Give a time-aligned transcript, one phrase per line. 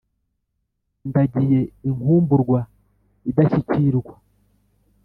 [1.09, 2.59] ndagiye inkumburwa
[3.29, 4.15] idashyikirwa